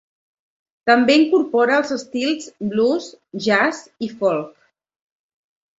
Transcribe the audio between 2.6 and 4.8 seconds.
blues, jazz i folk.